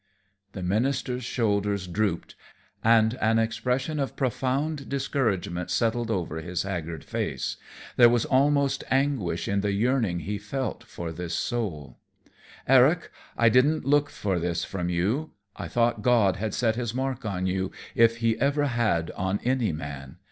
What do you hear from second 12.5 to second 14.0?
"Eric, I didn't